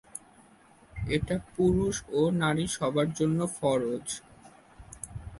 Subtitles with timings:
[1.07, 4.05] এটা পুরুষ ও নারী সবার জন্য ফরজ।